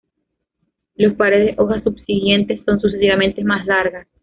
Los 0.95 1.13
pares 1.13 1.45
de 1.45 1.61
hojas 1.61 1.83
subsiguientes 1.83 2.61
son 2.65 2.79
sucesivamente 2.81 3.43
más 3.43 3.67
largas. 3.67 4.07